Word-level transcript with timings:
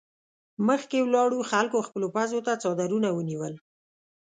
مخکې 0.67 0.97
ولاړو 1.03 1.47
خلکو 1.51 1.85
خپلو 1.87 2.07
پزو 2.15 2.39
ته 2.45 2.53
څادرونه 2.61 3.09
ونيول. 3.11 3.53